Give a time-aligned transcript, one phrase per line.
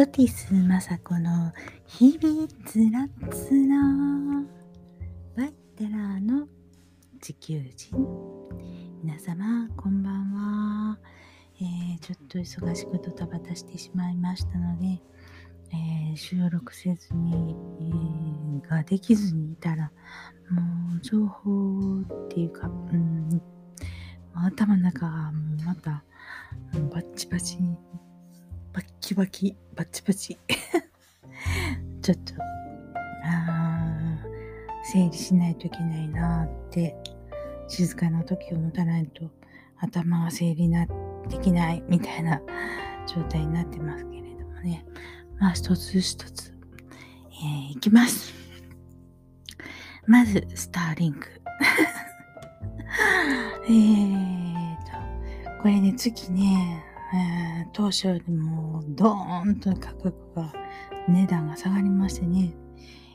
[0.00, 1.52] ソティス雅子の
[1.86, 3.76] 日々つらつら
[5.36, 6.48] バイテラーの
[7.20, 7.98] 地球人
[9.04, 10.98] 皆様こんばんは、
[11.60, 15.02] えー、ちょっと忙しくドタバタしてしまいましたので、
[15.70, 17.54] えー、収録せずに、
[18.62, 19.92] えー、ができずにいたら
[20.48, 23.42] もう情報っていうか、うん、
[24.34, 25.30] 頭の中が
[25.66, 26.02] また
[26.90, 27.76] バッチバチに
[28.72, 30.38] バッキバキ、バチバチ。
[32.02, 32.34] ちょっと、
[33.24, 34.18] あ
[34.84, 36.96] 整理しないといけないなって、
[37.68, 39.30] 静かな時を持たないと
[39.78, 40.86] 頭が整理な
[41.28, 42.40] できないみたいな
[43.06, 44.84] 状態になってますけれどもね。
[45.38, 46.54] まあ一つ一つ、
[47.30, 48.32] えー、いきます。
[50.06, 51.28] まず、スターリンク。
[53.68, 54.76] えー
[55.56, 60.52] と、これね、次ね、えー、当初よりもドーンと価格が、
[61.08, 62.54] 値段が下がりましてね、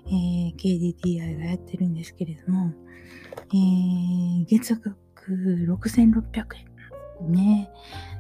[0.08, 2.74] えー、KDDI がやってるんですけれども、
[3.54, 4.96] えー、月額
[5.68, 6.76] 6600円。
[7.32, 7.72] ね、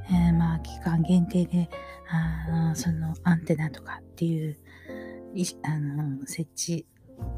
[0.10, 1.70] えー、まあ、期間限定で、
[2.10, 4.58] あそのアンテナとかっていう、
[5.64, 6.86] あの、設置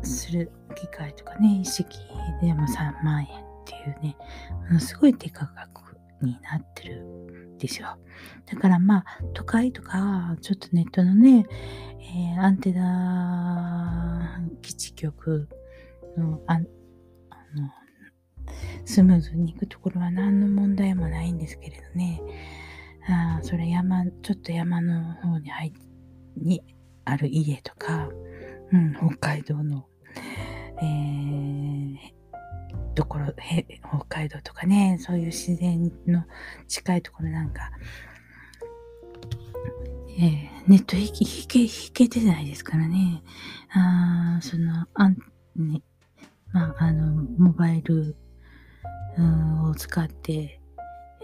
[0.03, 1.97] する機械とかね、一式
[2.41, 3.29] でも3万円っ
[3.65, 4.17] ていうね、
[4.67, 5.86] ものすごい低価格
[6.25, 7.97] になってるんですよ。
[8.45, 11.45] だからまあ、都会とか、ちょっとネットのね、
[11.99, 15.49] えー、アンテナ基地局
[16.17, 16.65] のああの
[18.85, 22.21] スムーズに行くところは何の問題もないんですけれどね。
[23.09, 25.73] あそれ山、ちょっと山の方に入
[26.35, 26.61] に
[27.05, 28.09] ある家とか、
[28.71, 29.87] うん、北海道の、
[30.81, 31.97] えー、
[32.97, 36.23] ところ、北海道とかね、そういう自然の
[36.67, 37.69] 近いところなんか、
[40.17, 43.21] えー、ネット引け、引け、引けてないですからね。
[43.71, 45.17] あその、あん、
[45.55, 45.83] ね、
[46.51, 48.17] まあ、あの、モバイル
[49.69, 50.59] を使って、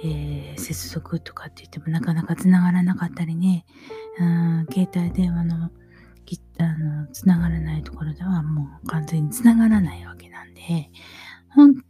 [0.04, 3.66] えー、接続とかって言ってもなかなか繋がらなかったりね、
[4.20, 5.72] あ携帯電話の、
[6.60, 10.92] あの、繋がらないところではもう完全に繋がらないわけなんで、
[11.56, 11.84] 本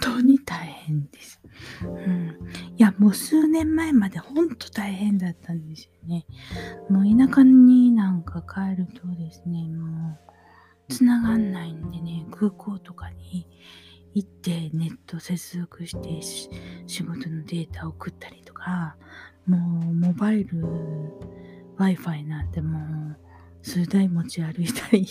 [0.00, 1.40] 当に大変です。
[1.82, 2.36] うん。
[2.76, 6.26] いや、もう数年前まで本当大変だったんですよね。
[6.90, 10.18] もう田舎になんか帰るとですね、も
[10.88, 13.46] う繋がんないんでね、空港とかに
[14.14, 16.20] 行ってネット接続して
[16.86, 18.96] 仕事のデータを送ったりとか、
[19.46, 19.56] も
[19.90, 20.62] うモバイル
[21.78, 23.18] Wi-Fi なんてもう
[23.62, 25.06] 数台持ち歩いたり、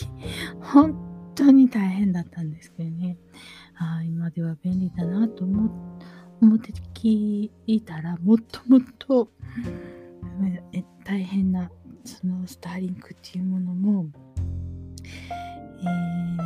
[0.60, 3.16] 本当に大変だったんですけどね。
[3.98, 9.28] あ、今では便利だなと思って聞いたら、もっともっと
[11.04, 11.70] 大変な、
[12.04, 14.06] そのスターリンクっていうものも、
[15.04, 16.42] えー、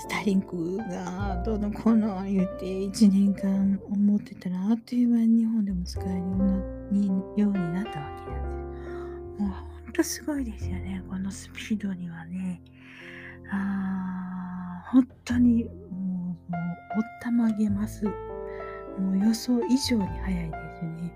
[0.00, 7.06] スターリンクがどうのこうの言って1年間思ってたらあっという間に日本でも使える
[7.36, 9.42] ようになったわけなんです。
[9.42, 11.02] もうほんとすごいですよね。
[11.08, 12.60] このスピードにはね。
[13.50, 15.68] あ本当に、
[17.20, 18.04] たまげます。
[18.04, 21.12] もう予想以上に早いですね。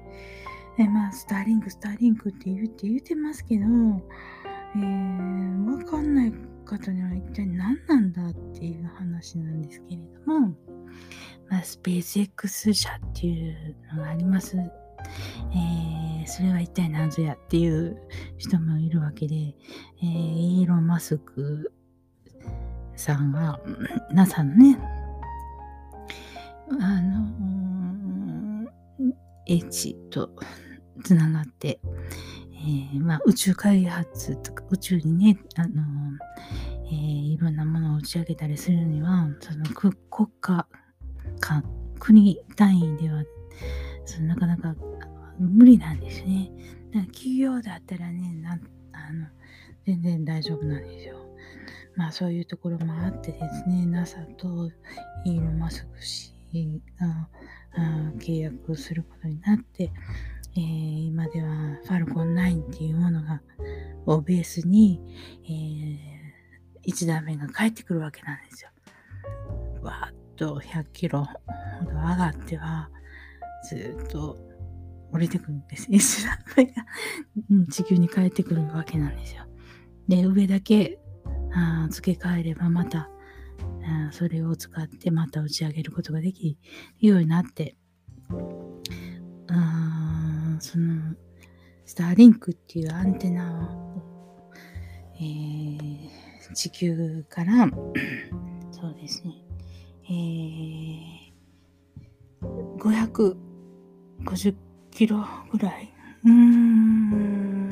[0.79, 3.65] えまあ、スターリンク、スターリンクって言って言ってますけど、
[4.77, 6.33] えー、わかんない
[6.65, 10.49] 方には一体何なんだっていう話なんですけれども、
[11.51, 14.57] まあ、スペース X 社っていうのがあります。
[14.57, 18.01] えー、それは一体何ぞやっていう
[18.39, 21.73] 人もいるわけで、えー、イーロン・マスク
[22.97, 23.61] さんが、
[24.13, 24.79] NASA のね、
[26.81, 28.71] あの、
[29.47, 30.31] H と
[31.03, 31.81] つながって、
[32.65, 35.83] えー、まあ、宇宙開発とか宇宙にね、あの
[36.87, 39.95] えー、いろんなものを打ち上げたりするには、その国
[40.41, 40.67] 家
[41.41, 41.63] か
[41.99, 43.25] 国単位では
[44.05, 44.75] そのなかなか
[45.39, 46.53] 無理なんですね。
[46.93, 48.59] だから企業だったらね、な
[48.93, 49.27] あの
[49.87, 51.17] 全然大丈夫なんですよ。
[51.97, 54.71] まあそういうところもあってですね、NASA と
[55.25, 56.32] イーロン・マスク氏
[56.99, 57.29] が
[58.19, 59.93] 契約することになって、
[60.55, 63.41] えー、今ではファルコン9っていうものが
[64.07, 65.01] をベースに、
[65.45, 68.71] えー、1段目が返ってくるわけなんですよ。
[69.83, 72.91] わーっと100キロほど上がっては
[73.69, 74.37] ずっと
[75.13, 75.91] 降りてくるんです。
[75.91, 79.45] 1段目が地球に帰ってくるわけなんですよ。
[80.09, 80.99] で、上だけ
[81.55, 83.09] あ付け替えればまた
[84.13, 86.59] それを使ってまた打ち上げることができ
[87.01, 87.77] るようになって。
[89.49, 91.15] あその
[91.85, 94.53] スターリンクっていうアンテナを、
[95.17, 96.09] えー、
[96.55, 97.69] 地球から
[98.73, 99.35] そうですね、
[100.05, 104.55] えー、550
[104.91, 105.93] キロぐらい。
[106.25, 107.69] うん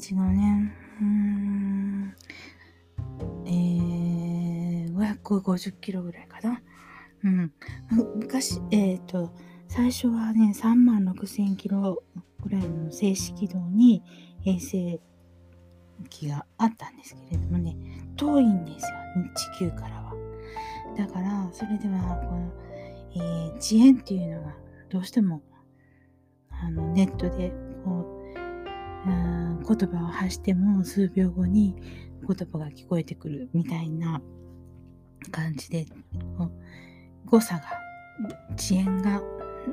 [0.00, 0.72] 違うね。
[1.00, 1.29] うーん。
[5.38, 6.62] 150キロぐらいかな。
[7.22, 7.52] うん、
[8.16, 9.32] 昔、えっ、ー、と、
[9.68, 12.02] 最初はね、3万6000キロ
[12.42, 14.02] ぐらいの静止軌道に
[14.44, 15.00] 衛星
[16.08, 17.76] 機があったんですけれどもね、
[18.16, 18.88] 遠いんですよ、
[19.56, 20.14] 地球からは。
[20.96, 22.52] だから、それでは、この、
[23.14, 24.54] えー、遅延っていうのが、
[24.88, 25.42] どうしても、
[26.50, 27.52] あの、ネットで、
[27.84, 28.20] こう、
[29.06, 31.74] うん言葉を発しても数秒後に
[32.26, 34.20] 言葉が聞こえてくるみたいな
[35.30, 35.86] 感じで、
[37.26, 37.62] 誤差が、
[38.56, 39.22] 遅延が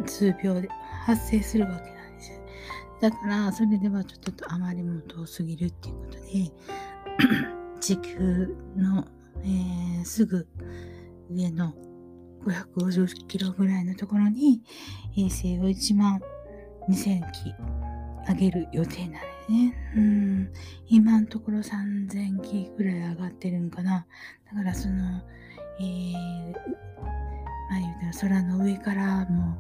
[0.06, 0.70] 数秒で
[1.06, 2.42] 発生するわけなんです。
[3.02, 6.52] だから、それではちょっとあまりも遠すぎるっていうことで、
[7.80, 9.06] 地球の、
[9.44, 10.48] えー、すぐ
[11.30, 11.74] 上の
[12.46, 14.62] 550キロぐらいのところに
[15.18, 16.22] 衛星を1万
[16.90, 17.54] 2000機
[18.28, 19.74] 上げる予定なんですね。
[19.96, 20.54] うん。
[20.88, 24.06] 今のところ3000機ぐらい上がってるんかな。
[24.50, 25.22] だからその、
[25.80, 29.58] えー、まあ言うたら空の上からも、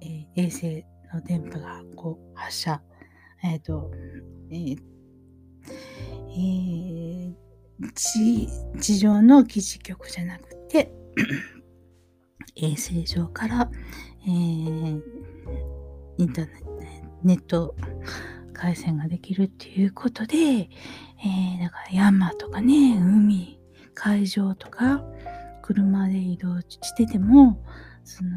[0.00, 2.82] えー、衛星の電波がこう発射、
[3.42, 3.90] えっ、ー、と、
[4.50, 4.78] えー
[6.30, 8.48] えー、地
[8.80, 10.92] 地上の基地局じゃなくて
[12.56, 13.70] 衛星上から、
[14.26, 15.02] えー、
[16.18, 17.74] インターネットネット
[18.58, 23.60] 回線ができるっていうことで、えー、だから山とかね海
[23.94, 25.04] 海上とか
[25.62, 27.62] 車で移動してても
[28.02, 28.30] その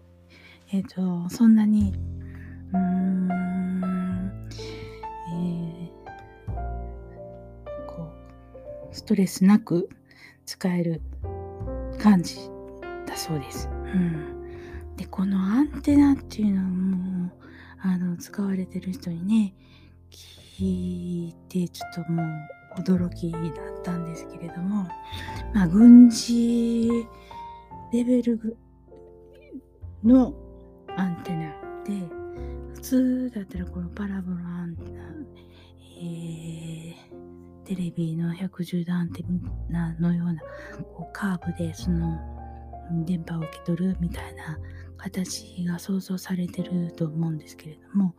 [0.73, 1.95] えっ、ー、と、そんなに、
[2.73, 3.29] うん、
[5.33, 6.53] えー、
[7.87, 8.13] こ
[8.91, 9.89] う、ストレスなく
[10.45, 11.01] 使える
[11.99, 12.37] 感じ
[13.07, 13.69] だそうです。
[13.69, 14.39] うん
[14.97, 17.33] でこのアンテナっていうのはもう
[17.81, 19.55] あの使われてる人にね
[20.59, 22.27] 聞いてちょっともう
[22.81, 24.89] 驚きだったんですけれども
[25.55, 26.91] まあ軍事
[27.93, 28.57] レベル
[30.03, 30.35] の
[30.97, 31.93] アンテナで
[32.75, 35.03] 普通だったらこのパラボラアンテナ、
[36.01, 36.88] えー、
[37.69, 39.23] テレビの110段アンテ
[39.69, 40.41] ナのような
[40.95, 42.19] こうカーブでその
[43.05, 44.59] 電波を受け取るみたいな
[44.97, 48.15] 形が想像されてると思うんですけれども、も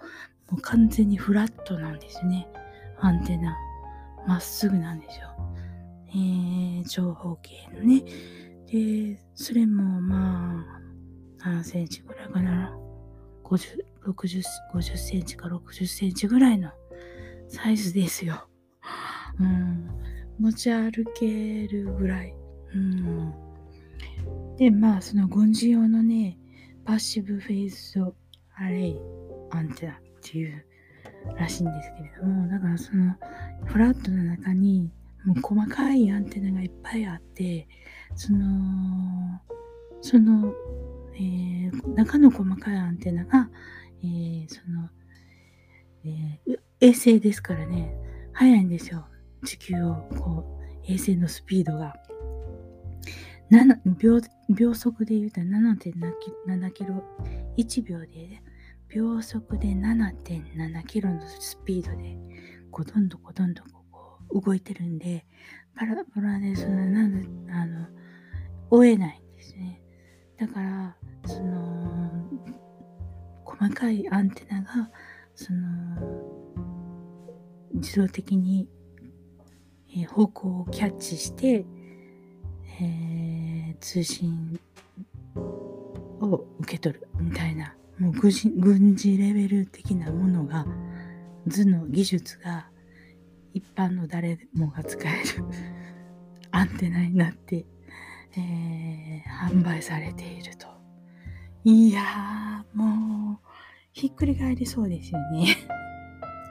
[0.58, 2.48] う完全にフラットなんですね。
[3.00, 3.58] アンテナ。
[4.27, 5.29] まっすぐなんですよ。
[6.10, 8.03] えー、長方形のね。
[8.68, 10.63] で、それもま
[11.39, 12.77] あ、何センチぐらいかな。
[13.44, 14.44] 50、60、
[14.75, 16.70] 50センチか60センチぐらいの
[17.48, 18.48] サイズですよ。
[19.39, 19.89] うん。
[20.39, 22.34] 持ち歩けるぐらい。
[22.74, 23.34] うん。
[24.58, 26.38] で、まあ、その軍事用のね、
[26.86, 28.00] パッシブフェイス
[28.55, 29.00] アレイ
[29.51, 30.65] アンテナっていう
[31.38, 33.15] らしいんですけれども、だからその
[33.65, 34.91] フラットの中に
[35.25, 37.67] もう細かいアンテナがいっぱいあって、
[38.15, 38.39] その、
[40.01, 40.53] その、
[41.15, 43.50] えー、中の細かいアンテナが、
[44.01, 44.89] えー、その、
[46.05, 47.93] えー、衛星ですからね、
[48.34, 49.05] 速いんですよ。
[49.43, 51.96] 地球を、こう、衛星のスピードが。
[53.98, 57.03] 秒秒速で言うと7.7キロ、
[57.58, 58.43] 1秒で
[58.89, 62.15] 秒速で7.7キロのスピードで、
[62.69, 65.25] こうどんどんどんどんこう動いてるんで、
[65.75, 67.88] パラパラでそのなんあの
[68.69, 69.81] 追えないんですね。
[70.38, 72.29] だから、その、
[73.43, 74.89] 細かいアンテナが、
[75.36, 75.98] その、
[77.74, 78.69] 自動的に、
[79.96, 81.65] え、方向をキャッチして、
[82.81, 84.60] えー、通信
[86.22, 90.65] を受け取るみたいな、もう軍事軍事レベル的なものが、
[91.48, 92.69] 図の技術が
[93.53, 95.46] 一般の誰もが使える
[96.51, 97.65] アンテナになって、
[98.38, 100.67] えー、販売されていると。
[101.63, 103.39] いやー、もう、
[103.91, 105.58] ひっくり返りそうですよね。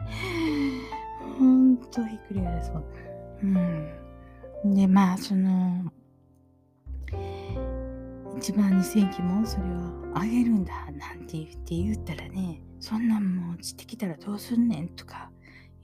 [1.38, 3.07] ほんとひっくり返りそう。
[3.42, 4.74] うん。
[4.74, 5.92] で、まあ、その、
[8.38, 15.30] 1万2000機もそれをあげるんだなんて言って言ったらね、そんなんもう落ちてきたらどうすんねんとか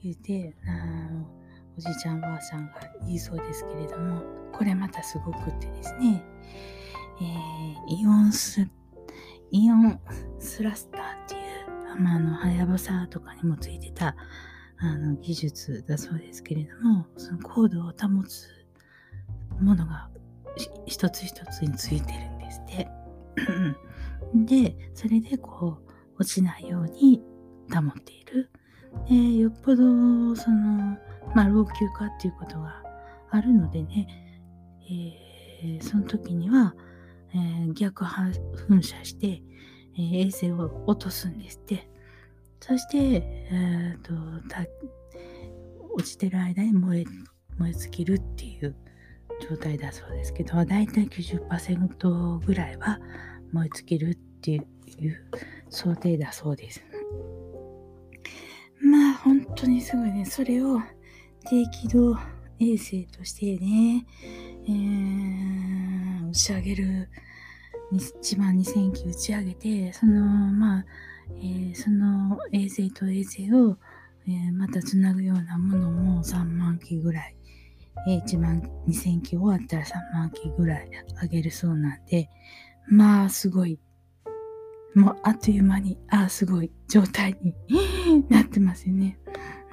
[0.03, 1.35] 言うて、あ
[1.77, 6.25] おじいちゃんおばあちゃんが言いそうですけれども、これまたすごくってですね、
[7.21, 8.69] えー、イオンス、
[9.51, 10.01] イオン
[10.39, 11.39] スラスターってい
[11.97, 14.15] う、まあ、あの、はやぶさとかにもついてた、
[14.79, 17.93] あの、技術だそうですけれども、その高度を保
[18.27, 18.49] つ
[19.61, 20.09] ものが
[20.87, 22.89] 一つ一つについてるんですって。
[24.35, 27.23] で、それでこう、落ちないように
[27.73, 28.51] 保っている。
[29.09, 30.99] で、よっぽど、その、
[31.35, 32.83] まあ、老朽化っていうことが
[33.31, 34.07] あるのでね、
[34.91, 36.75] えー、その時には、
[37.35, 39.43] えー、逆噴射して、
[39.97, 41.94] えー、衛星を落とすんですって。
[42.67, 42.99] そして、
[43.51, 44.15] えーと、
[45.95, 47.05] 落ちてる間に燃え
[47.59, 48.75] 燃え尽きるっていう
[49.51, 52.99] 状態だそうですけど、だいたい90%ぐらいは
[53.53, 54.65] 燃え尽きるっていう
[55.69, 56.83] 想定だそうです。
[58.81, 60.81] まあ本当にすごいね、それを
[61.51, 62.17] 低軌道
[62.61, 64.07] 衛星としてね、
[64.67, 67.11] えー、打ち上げる
[67.93, 70.85] 1万2000機打ち上げて、その、まあ、
[71.31, 73.77] えー、その衛星と衛星を、
[74.27, 77.37] えー、またつなぐようなものも3万機ぐらい、
[78.09, 80.89] えー、1万2000機終わったら3万機ぐらい
[81.23, 82.29] 上げるそうなんで、
[82.89, 83.79] まあ、すごい、
[84.95, 86.71] もうあっという間に、ああ、すごい。
[86.89, 87.55] 状態に
[88.29, 89.19] なってますよね。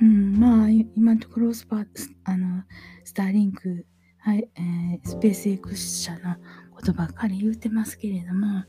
[0.02, 1.86] うん、まあ、今のところスパ、
[2.24, 2.64] あの、
[3.04, 3.86] スターリンク、
[4.18, 6.36] はい、えー、スペース X 社の
[6.72, 8.64] ことばっかり言うてますけれども、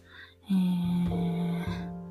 [0.51, 2.02] えー、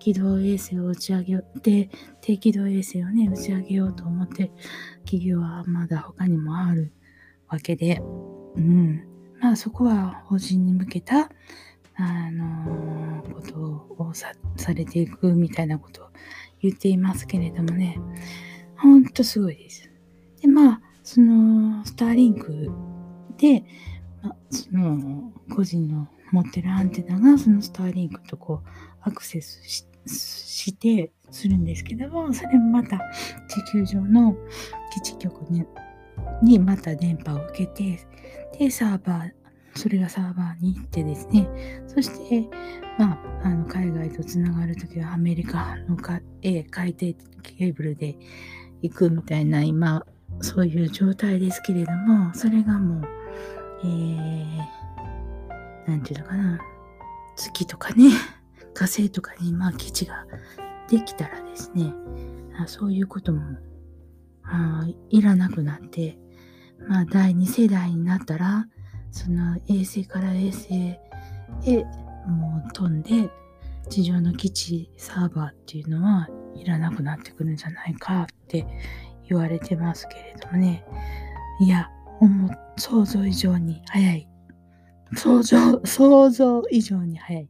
[0.00, 1.90] 軌道衛星を打ち上げて、
[2.20, 4.50] 低軌道衛星をね、打ち上げようと思って
[5.04, 6.92] 企業はまだ他にもある
[7.48, 8.02] わけで、
[8.56, 9.04] うん。
[9.40, 11.30] まあそこは法人に向けた、
[11.94, 16.06] あのー、ことをさされていくみたいなことを
[16.60, 18.00] 言っていますけれどもね、
[18.76, 19.90] ほんとすごいです。
[20.40, 22.70] で、まあ、その、スターリンク
[23.36, 23.64] で、
[24.22, 28.68] まあ、その、個人の持ってるアンテナが、そのスターリンクとこう、
[29.02, 32.98] アクセスしして、するんですけども、それもまた
[33.48, 34.34] 地球上の
[34.92, 35.64] 基地局に
[36.42, 37.98] にまた電波を受けて、
[38.58, 39.30] で、サーバー
[39.74, 41.48] それがサーバーに行ってですね、
[41.86, 42.48] そして、
[42.98, 48.16] まあ、あの海外とつながるときはアメリカのか、え海底ケーブルで
[48.82, 50.04] 行くみたいな今、
[50.40, 53.08] そういう状態ですけれども、それがもう、
[53.84, 56.58] えー、ていうのかな、
[57.36, 58.10] 月とかね、
[58.74, 60.26] 火星とかに、まあ、基地が
[60.88, 61.92] できたらですね、
[62.58, 63.40] あそういうことも
[65.08, 66.18] いらなくなって、
[66.88, 68.66] まあ、第2世代になったら、
[69.12, 70.98] その衛星から衛星へ
[72.26, 73.28] もう飛んで
[73.88, 78.66] 地上の基地サーバーっていうのはいらなくなってくるんじゃないかって
[79.28, 80.84] 言われてますけれどもね。
[81.60, 81.90] いや
[82.76, 84.28] 想像以上に早い。
[85.16, 87.48] 想像想像以上に早い。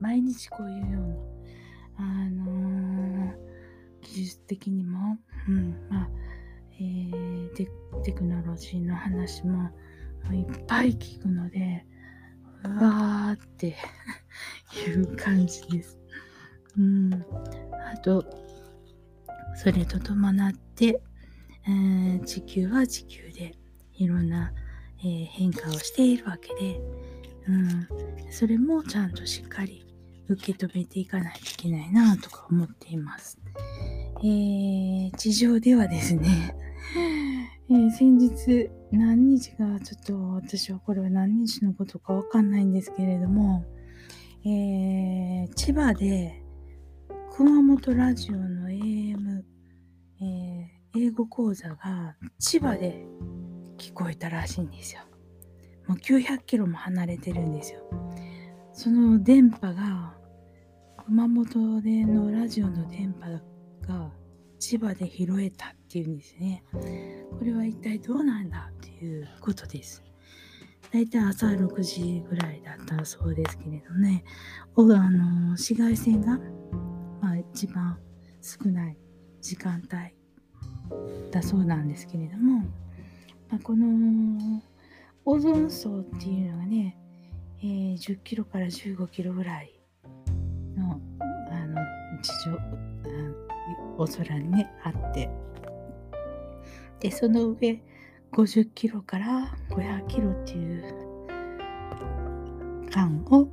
[0.00, 1.38] 毎日こういうような
[2.00, 3.34] あのー、
[4.02, 5.18] 技術的にも、
[5.48, 6.08] うん、まあ
[6.80, 7.68] えー、テ
[8.04, 9.70] テクノロジーの話も
[10.32, 11.84] いっぱい聞くので、
[12.64, 13.76] うわーって
[14.86, 15.98] いう感じです。
[16.76, 17.12] うん。
[17.92, 18.24] あと、
[19.56, 21.00] それと伴って、
[21.66, 23.56] えー、地球は地球で
[23.94, 24.52] いろんな、
[25.00, 26.80] えー、変化をしているわけで、
[27.48, 27.88] うん、
[28.30, 29.86] それもちゃんとしっかり
[30.28, 33.38] 受け止めていかないといけないなとか思っています。
[34.22, 36.54] えー、地上ではですね、
[37.70, 43.64] えー、先日何日かちょっと私はこれは何日のことかわかんないんですけれども、
[44.44, 46.42] えー、千葉で
[47.32, 49.42] 熊本ラジオの AM、
[50.20, 53.06] えー、英語講座が千葉で
[53.78, 55.07] 聞こえたらしいんですよ。
[55.88, 57.80] もう900キロも離れてるんですよ。
[58.72, 60.14] その電波が
[61.06, 63.40] 熊本でのラジオの電波
[63.86, 64.12] が
[64.58, 66.62] 千葉で拾えたっていうんですね。
[66.72, 70.04] これは一体どうなんだっていうことです。
[70.92, 74.24] だいたい朝6時ぐらいだったそうですけれどね、
[74.76, 76.38] あの紫外線が、
[77.20, 77.98] まあ、一番
[78.40, 78.96] 少ない
[79.40, 82.60] 時間帯だそうなんですけれども、
[83.50, 84.62] まあ、この
[85.30, 86.96] オゾン層っていうのがね、
[87.58, 89.78] えー、10キロから15キロぐらい
[90.74, 90.98] の
[91.50, 91.76] あの
[92.22, 92.58] 地上
[93.98, 95.28] お空にねあって
[97.00, 97.78] でその上
[98.32, 101.26] 50キロから500キロっていう
[102.90, 103.48] 間を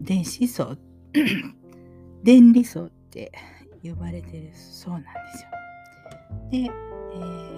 [0.00, 0.78] 電子層
[2.24, 3.30] 電離層って
[3.82, 5.50] 呼ばれてるそうなんですよ。
[6.50, 7.55] で、えー、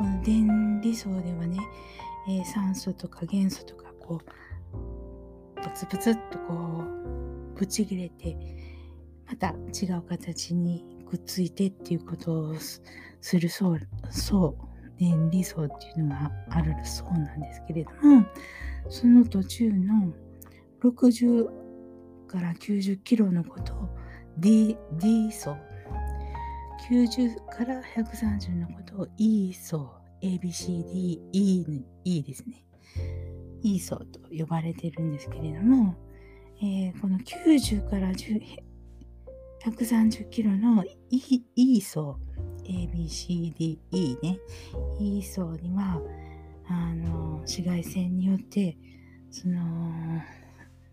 [0.00, 1.58] この電離層ではね、
[2.26, 6.84] えー、酸素とか元素とかこうブツブツっとこ
[7.54, 8.34] うぶち切れて
[9.28, 12.54] また違う形にくっついてっていうことを
[13.20, 13.76] する層
[14.08, 14.56] 層
[14.98, 18.24] 電離層っていうのがあるそうなんですけれども
[18.88, 20.14] その途中の
[20.82, 21.44] 60
[22.26, 23.88] から90キロのことを
[24.38, 25.58] D, D 層
[26.88, 29.90] 90から130のことを E 層
[30.22, 32.64] ABCDE E ですね。
[33.62, 35.96] E 層と呼ばれてるんですけれども、
[36.62, 42.18] えー、この90から130キロの E, e 層
[42.64, 44.38] ABCDE ね
[44.98, 46.00] E 層には
[46.68, 48.78] あの紫外線によって
[49.30, 50.22] その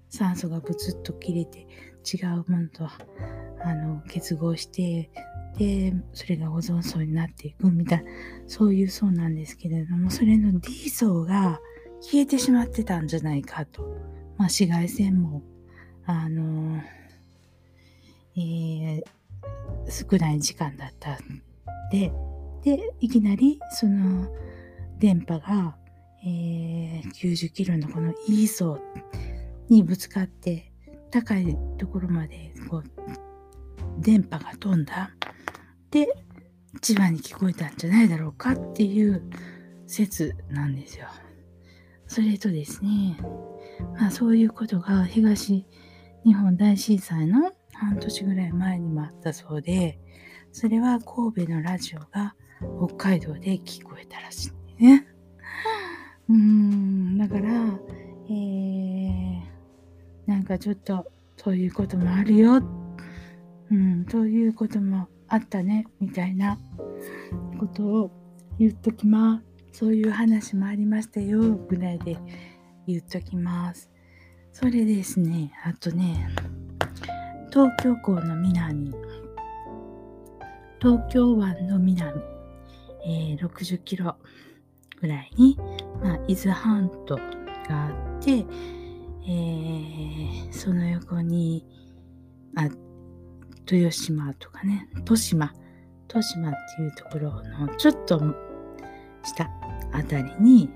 [0.09, 1.67] 酸素がブツッと切れて
[2.03, 5.09] 違うものとあの結合して
[5.57, 8.09] でそれがオゾン層になっていくみたいな
[8.47, 11.59] そういう層なんですけれどもそれの D 層が
[12.01, 13.93] 消えてしまってたんじゃないかと、まあ、
[14.43, 15.41] 紫外線も
[16.05, 16.79] あの、
[18.35, 19.01] えー、
[19.87, 21.17] 少ない時間だった
[21.91, 22.11] で
[22.63, 24.27] でいきなりその
[24.99, 25.75] 電波が、
[26.23, 28.79] えー、90キロのこの E 層
[29.69, 30.71] にぶつかって
[31.09, 32.83] 高いところまでこう
[33.99, 35.16] 電波が飛んだ。
[35.91, 36.08] で
[36.82, 39.23] 千葉に聞こえたんじゃないだろうかっていう
[39.88, 41.08] 説なんですよ。
[42.08, 43.17] それとですね
[44.00, 45.65] まあそういうことが東
[46.26, 50.00] 日本大震災の半年ぐらい前にもあったそうで
[50.52, 52.36] それは神戸のラジオが
[52.88, 55.08] 北海道で聞こえたらしいね。
[56.30, 57.80] うーんだから
[58.30, 59.17] えー
[60.28, 61.06] なんかちょっと
[61.38, 62.62] そういうこともあるよ、
[63.71, 66.57] うん、そういうこともあったねみたいな
[67.59, 68.11] ことを
[68.59, 69.47] 言っときます。
[69.79, 72.17] そういう話もありましたよぐらいで
[72.87, 73.91] 言っときます。
[74.51, 76.27] それですね、あとね、
[77.51, 78.91] 東京港の南、
[80.81, 82.19] 東京湾の南、
[83.05, 84.15] えー、60キロ
[84.99, 85.57] ぐらいに、
[86.01, 87.23] まあ、伊豆半島が
[87.69, 91.63] あって、えー、その横に、
[92.55, 92.69] あっ、
[93.71, 95.53] 豊島とかね、豊島、
[96.08, 98.19] 豊島っていうところのちょっと
[99.23, 99.49] 下
[99.91, 100.69] あたりに、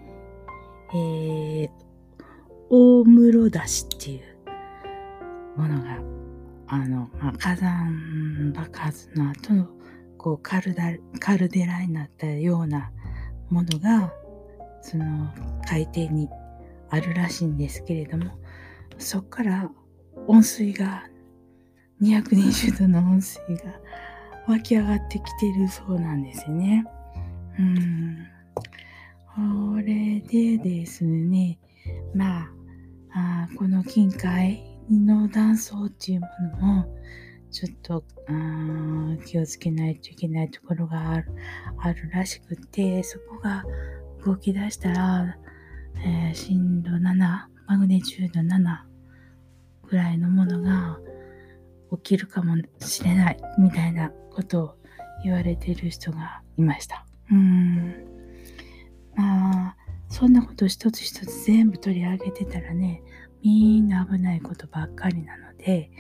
[0.94, 1.70] えー、
[2.70, 6.00] 大室出しっていうものが、
[6.68, 9.68] あの、まあ、火山爆発の後の、
[10.18, 12.92] こうカルダ、カルデラになったような
[13.50, 14.14] ものが、
[14.82, 15.34] その
[15.68, 16.30] 海底に
[16.90, 18.32] あるらしいんですけれども、
[18.98, 19.72] そこから
[20.28, 21.06] 温水が
[22.02, 23.80] 220度の温水が
[24.48, 26.84] 湧き上がってきてるそうなんですね。
[27.60, 28.28] うん。
[29.36, 31.60] これでですね、
[32.14, 32.50] ま
[33.14, 36.28] あ、あこの近海の断層っていうも
[36.60, 36.86] のも、
[37.52, 38.04] ちょっと
[39.26, 41.32] 気をつけないといけないところがある
[41.80, 43.64] あるらしくて、そこが
[44.26, 45.38] 動き出したら、
[46.04, 47.18] えー、震度7、
[47.68, 48.92] マグネチュード7
[49.88, 51.00] ぐらいのものが
[51.98, 54.76] 起きるかもしれないみたいなことを
[55.24, 57.06] 言われてる人がいました。
[57.32, 58.06] うん。
[59.16, 59.76] まあ、
[60.10, 63.04] そんなこと一つ一つ全部取り上げてたらね、
[63.44, 65.92] みんな危ないことばっかりなので、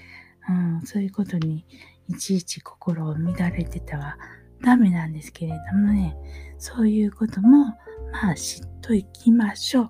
[0.49, 1.65] うん、そういうことに
[2.07, 4.17] いちいち心を乱れてたは
[4.63, 6.15] ダメなんですけれどもね、
[6.57, 7.65] そういうことも、
[8.11, 9.89] まあ知っといきましょう。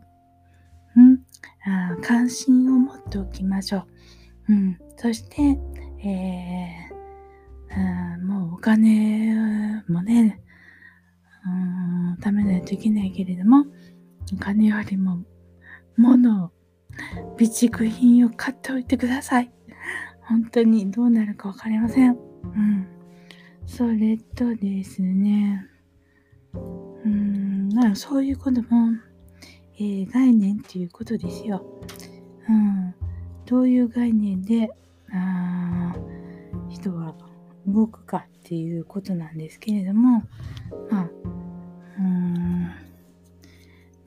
[0.98, 1.20] うん、
[1.66, 3.80] あ関心を持っておきましょ
[4.48, 4.54] う。
[4.54, 5.58] うん、そして、
[6.04, 9.36] えー、もうお金
[9.88, 10.42] もね、
[11.46, 13.66] うん、貯めないといけないけれども、
[14.34, 15.24] お金よりも
[15.98, 16.52] 物を、
[17.38, 19.52] 備蓄品を買っておいてください。
[20.22, 22.12] 本当にどうなるかわかりません。
[22.12, 22.16] う
[22.48, 22.88] ん。
[23.66, 25.66] それとですね、
[26.54, 28.94] うん、まあそういうことも、
[29.76, 31.66] えー、概念っていうことですよ。
[32.50, 32.94] うん。
[33.46, 34.70] どういう概念で、
[35.12, 35.51] あ
[36.82, 37.13] 人は
[37.67, 40.24] 動くかっていうことなんですけれども、
[40.89, 41.10] まあ、
[42.00, 42.72] うん、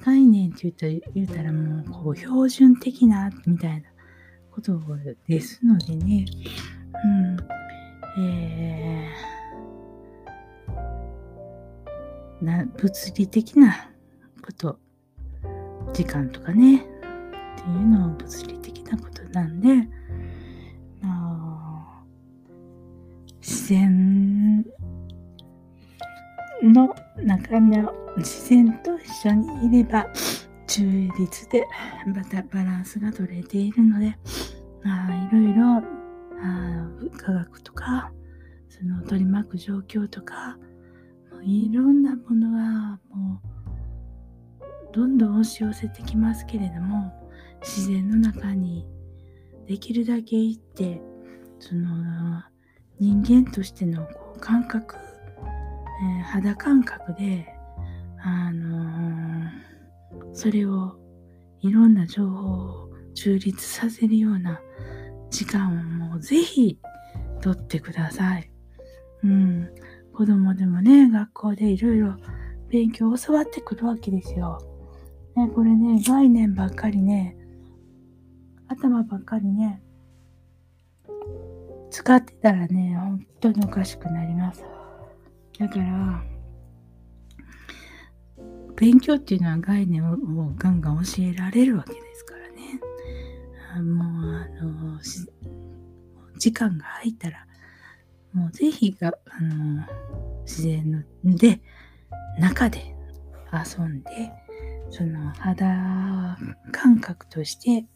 [0.04, 3.88] 概念って言ったら言うたらもう、こう、標準的な、みたいな
[4.50, 4.80] こと
[5.28, 6.26] ですのでね、
[8.16, 13.90] うん、えー、な物理的な
[14.44, 14.78] こと、
[15.92, 19.88] 時間とかね、っていうのは物理的なことなんで、
[23.68, 24.64] 然
[26.62, 30.07] の中身の自然と一緒にいれば
[30.66, 30.83] 中
[31.18, 31.64] 立で
[32.07, 34.16] またバランスが取れているので
[34.85, 35.64] あいろいろ
[36.42, 38.12] あ科学とか
[38.68, 40.59] その取り巻く状況とか
[41.33, 47.12] もういろんなものはもうどんどん押し寄せてきますけれども
[47.62, 48.87] 自然の中に
[49.66, 51.00] できるだけ行って
[51.59, 52.42] その
[53.00, 57.46] 人間としてのこう感覚、えー、肌感覚で、
[58.22, 60.96] あのー、それを
[61.61, 64.61] いろんな情報を中立させるような
[65.30, 66.78] 時間をもうぜひ
[67.40, 68.50] 取ってください。
[69.22, 69.68] うん。
[70.12, 72.16] 子供でもね、学校でいろいろ
[72.68, 74.59] 勉強を教わってくるわけですよ。
[75.37, 77.37] ね、これね、概念ばっかりね、
[78.68, 79.83] 頭ばっかりね、
[81.94, 84.64] 使ってたらね、本当におかしくなります。
[85.61, 86.24] だから、
[88.74, 90.16] 勉強っていうのは概念を
[90.57, 92.80] ガンガン教えられるわけですからね。
[93.76, 95.00] あもう、あの、
[96.37, 97.46] 時間が空いたら、
[98.33, 99.87] もうぜひが、あの、
[100.46, 101.61] 自然ので、
[102.40, 102.96] 中で
[103.52, 104.33] 遊んで、
[104.90, 106.37] その肌
[106.72, 107.87] 感覚として、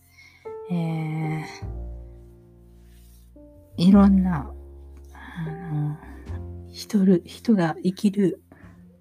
[0.71, 1.88] えー
[3.79, 4.53] いろんな、
[5.14, 5.97] あの、
[6.69, 8.43] 人人が生きる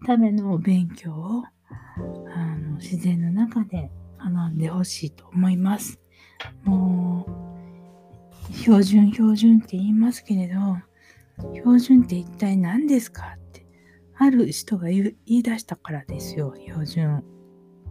[0.06, 1.44] ための勉強を、
[2.34, 6.00] あの、自然の中で学んでほしいと思います。
[6.64, 7.26] も
[8.52, 10.60] う、標準標準って言いますけれど、
[11.56, 13.66] 標準って一体何ですかって、
[14.16, 16.54] ある人が言い出したからですよ。
[16.56, 17.24] 標準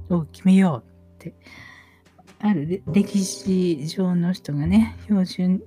[0.08, 1.34] を決めようって。
[2.38, 5.62] ある歴史上の人がね、標準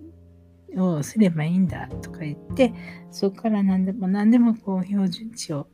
[0.78, 2.74] をすればいいんだとか言って
[3.12, 5.68] そこから何でも何でもこう標準値を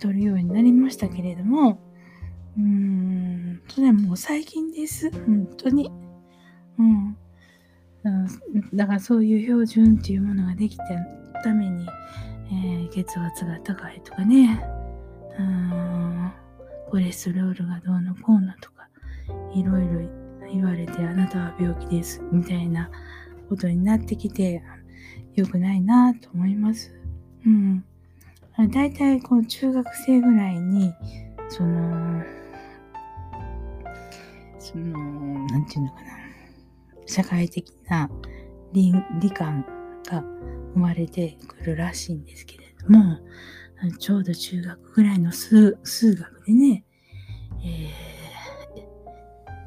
[0.00, 1.80] 取るようになりましたけれども
[2.56, 5.10] うーんそれはもう最近です。
[5.10, 5.90] 本当に。
[6.78, 7.16] うん。
[8.74, 10.84] だからそういう標準っていうものができた
[11.44, 11.86] ために、
[12.50, 14.60] えー、血圧が高いとかね。
[15.38, 16.32] うん。
[16.90, 18.88] コレステロールがどうのこうのとか
[19.54, 20.20] いろいろ
[20.52, 22.90] 言われてあなたは病気ですみたいな
[23.50, 24.62] ことになってきて、
[25.34, 26.92] 良くないなと思います。
[27.44, 27.84] うん。
[28.70, 30.94] だいたいこう中学生ぐらいに、
[31.48, 32.22] その、
[34.58, 34.98] その、
[35.46, 36.10] なんていうのかな、
[37.06, 38.08] 社会的な
[38.72, 39.66] 理理感
[40.08, 40.22] が
[40.74, 43.18] 生まれてくるらしいんですけれども、
[43.98, 46.84] ちょうど中学ぐらいの数数学でね、
[47.64, 47.88] え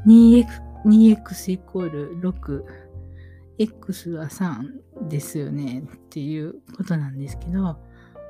[0.06, 0.46] ー、2x,
[0.86, 2.64] 2x イコール6
[3.58, 7.62] X は3ですよねっていうことなんですけど、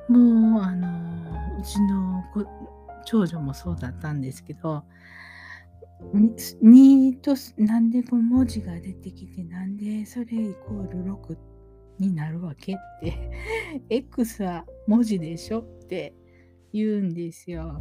[0.08, 2.22] もう、あの、うちの
[3.06, 4.84] 長女もそうだったんですけど、
[6.12, 11.36] 2となんでこう文字が出てきてなんでそれイコール6
[11.98, 13.30] になるわけって
[13.88, 16.14] X は文字でしょって
[16.72, 17.80] 言うんですよ。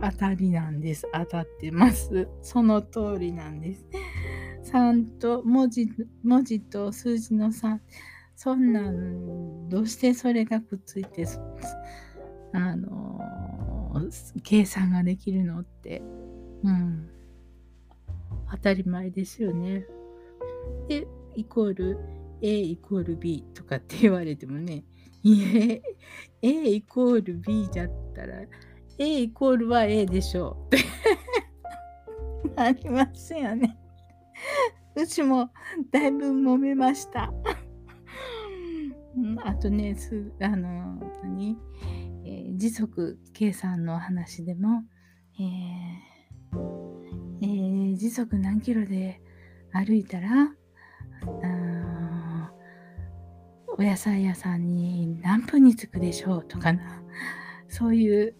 [0.00, 1.08] 当たりなんです。
[1.12, 2.28] 当たってます。
[2.42, 3.86] その通りなんです。
[4.74, 5.88] 3と文字
[6.24, 7.78] 文字と数字の3
[8.34, 11.28] そんなんどうしてそれがくっついて
[12.52, 13.20] あの
[14.42, 16.02] 計算ができるのって
[16.64, 17.08] うん
[18.50, 19.86] 当たり前ですよね。
[20.88, 21.06] で
[21.36, 21.98] イコール
[22.42, 24.84] A イコール B とかって言われてもね
[25.22, 25.82] いえ
[26.42, 28.42] A イコール B だったら
[28.98, 30.84] A イコールは A でしょうって
[32.56, 33.83] なりますよね。
[34.96, 35.50] うちも
[35.90, 37.32] だいぶ揉めました。
[39.44, 41.56] あとね、すあの、何、
[42.24, 44.82] えー、時速計算の話でも、
[45.38, 46.14] えー
[47.42, 49.20] えー、時速何キロで
[49.72, 50.54] 歩いたら、
[53.76, 57.02] お野菜屋さんに何分に着くでしょうとかな、
[57.68, 58.34] そういう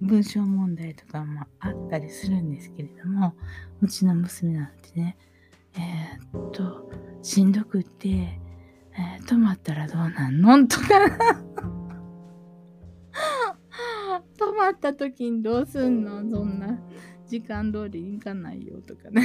[0.00, 3.34] 文章問題とかもあったりするんですけれども、
[3.80, 5.16] うちの娘なんてね、
[5.76, 6.90] えー、っと、
[7.22, 10.66] しんどくて、えー、止まったらどうなんの？
[10.68, 10.84] とか
[14.38, 16.20] 止まった時にどうすんの？
[16.30, 16.78] そんな
[17.26, 19.22] 時間通りに行かないよとかね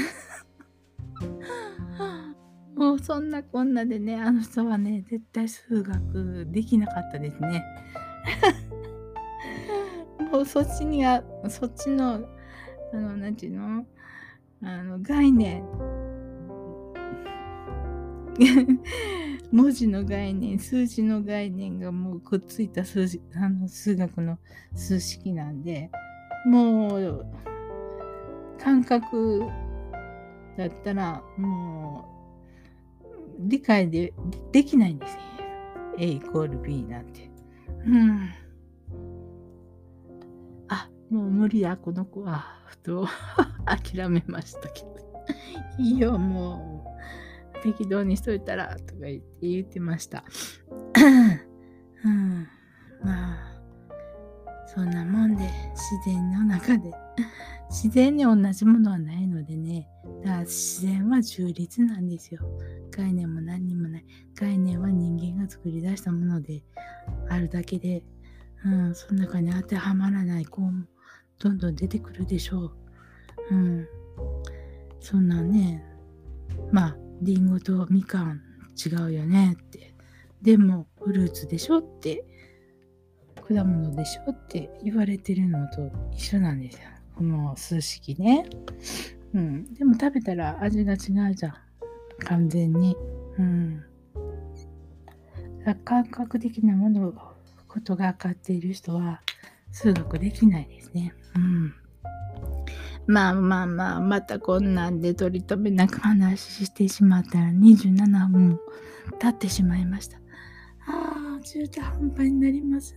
[2.76, 7.64] もうそんなこんなでね、あの人はね、絶対数学できなかったですね。
[10.32, 12.26] もうそっちには、そっちの、
[12.94, 13.86] あの、なんていうの？
[14.64, 15.66] あの、概念。
[19.52, 24.38] 文字の概念、数字の概念がもうくっついた数字、あの、数学の
[24.76, 25.90] 数式なんで、
[26.46, 27.26] もう、
[28.60, 29.46] 感覚
[30.58, 32.06] だったら、も
[33.04, 34.14] う、理解で
[34.52, 35.20] できないんですよ。
[35.98, 37.30] A イコール B なんて。
[37.86, 38.30] うん。
[40.68, 42.60] あ、もう無理だ、この子は。
[42.66, 43.08] ふと
[43.66, 44.96] 諦めましたけど。
[45.78, 46.79] いいよ、もう。
[47.62, 50.24] 適当にしといたら、とか言って言ってました。
[52.06, 52.48] うん。
[53.04, 53.62] まあ、
[54.68, 55.44] そんなもんで、
[55.74, 56.92] 自然の中で
[57.70, 59.88] 自然に同じものはないのでね、
[60.24, 62.42] だから自然は中立なんですよ。
[62.90, 64.06] 概念も何にもない。
[64.36, 66.64] 概念は人間が作り出したもので
[67.30, 68.04] あるだけで、
[68.66, 70.86] うん、その中に当てはまらない子も
[71.38, 72.72] どんどん出てくるでしょう。
[73.52, 73.88] うん。
[75.00, 75.84] そんなね、
[76.72, 78.42] まあ、リンゴとみかん
[78.76, 79.94] 違うよねって。
[80.42, 82.24] でも、フルーツでしょって、
[83.48, 86.82] 果物でしょって言われてるのと一緒なんですよ。
[87.16, 88.46] この数式ね。
[89.34, 89.74] うん。
[89.74, 91.54] でも食べたら味が違うじゃん。
[92.26, 92.96] 完全に。
[93.38, 93.84] うん。
[95.84, 97.14] 感覚的なもの、
[97.68, 99.22] ことが分かっている人は
[99.72, 101.14] 数学できないですね。
[101.36, 101.74] うん。
[103.10, 108.60] まあまあまあ、またこんなんで取り留めなく話してしまったら27分
[109.18, 110.18] 経ってしまいました。
[110.88, 112.96] ああ、中途半端になります。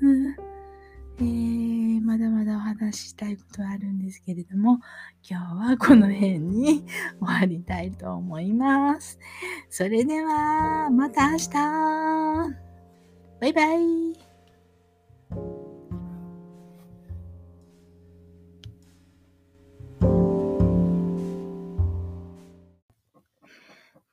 [1.18, 4.81] えー、まだまだお話ししたいことはあるんですけれども、
[5.27, 6.85] 今日はこの辺に
[7.18, 9.18] 終わりたいと思います。
[9.70, 11.48] それでは、また明日
[13.40, 15.72] バイバイ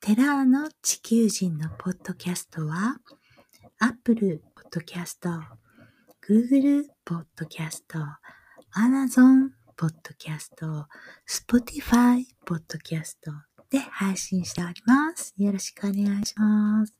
[0.09, 2.97] テラーの地球人のポッドキャストは、
[3.77, 5.39] Apple Podcast、
[6.27, 7.83] Google Podcast、
[8.75, 10.87] Amazon Podcast、
[11.29, 13.17] Spotify Podcast
[13.69, 15.31] で配信しております。
[15.37, 16.97] よろしくお願いします。